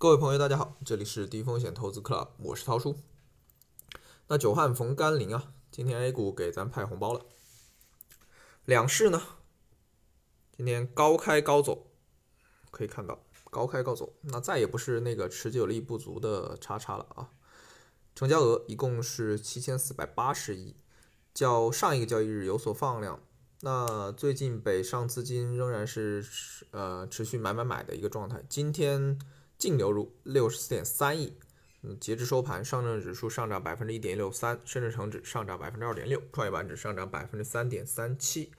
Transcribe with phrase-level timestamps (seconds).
[0.00, 2.96] 各位朋友，大家好，这里是低风险投资 Club，我是涛叔。
[4.28, 7.26] 那久旱逢甘霖啊，今天 A 股给咱派红包了。
[8.64, 9.20] 两市呢，
[10.56, 11.88] 今天高开高走，
[12.70, 17.28] 可以看到高开高走，那再也不是那个持久力不足的叉叉了啊。
[18.14, 20.74] 成交额一共是七千四百八十亿，
[21.34, 23.20] 较上一个交易日有所放量。
[23.60, 26.24] 那最近北上资金仍然是
[26.70, 29.18] 呃持续买买买的一个状态，今天
[29.60, 31.36] 净流入六十四点三亿。
[31.82, 38.50] 嗯，截至收盘，上证指数上涨百分之一点六三，深圳成指上涨百分之二点六，创业板指上涨百分之三点三七。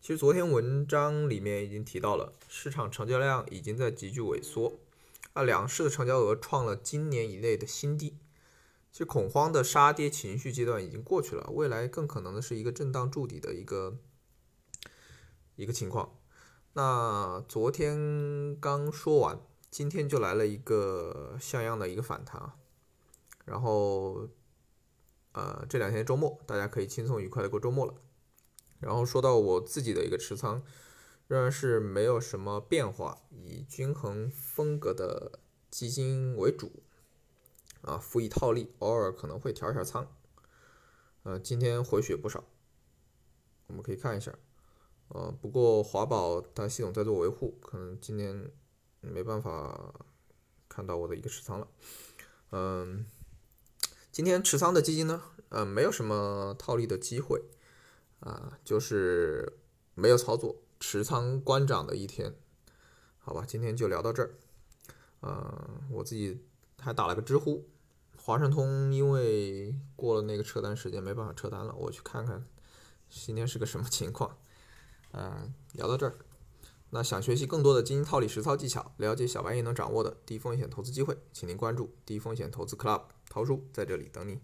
[0.00, 4.78] 其实昨天文章里面已经提到了，市场成交量已经在急剧萎缩，
[5.34, 8.16] 啊，两市的成交额创了今年以内的新低。
[8.90, 13.98] 其实恐慌的杀跌情绪阶段已经过去了，未来更可能的是一个震荡筑底的一个
[15.56, 16.16] 一个情况。
[16.72, 19.38] 那昨天刚说完，
[19.70, 22.56] 今天就来了一个像样的一个反弹啊，
[23.44, 24.28] 然后
[25.32, 27.94] 呃这两天周末大家可以轻松愉快的过周末了。
[28.80, 30.62] 然后说到我自己的一个持仓，
[31.28, 35.38] 仍然是没有什么变化，以均衡风格的
[35.70, 36.82] 基金为主。
[37.82, 40.06] 啊，辅以套利，偶尔可能会调一下仓。
[41.22, 42.44] 呃，今天回血不少，
[43.68, 44.34] 我们可以看一下。
[45.08, 48.50] 呃，不过华宝它系统在做维护，可能今天
[49.00, 49.94] 没办法
[50.68, 51.68] 看到我的一个持仓了。
[52.52, 53.06] 嗯，
[54.10, 57.42] 今天持仓的基金呢，呃，没有什么套利的机会，
[58.20, 59.58] 啊，就是
[59.94, 62.34] 没有操作，持仓观涨的一天。
[63.18, 64.34] 好吧，今天就聊到这儿。
[65.22, 66.44] 嗯，我自己。
[66.82, 67.68] 还打了个知乎，
[68.16, 72.46] 华盛通因为过了那个撤单时间没办法撤单了，我去看看
[73.10, 74.38] 今天是个什么情况。
[75.12, 76.16] 嗯，聊到这儿，
[76.90, 84.40] 那想学习更多的基金套利实操技巧，了解小白也能掌握的低风险投资机会，请您关注低风险投资 Club，桃叔在这里等你。